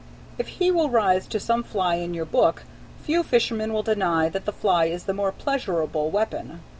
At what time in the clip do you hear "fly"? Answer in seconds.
1.61-1.93, 4.51-4.85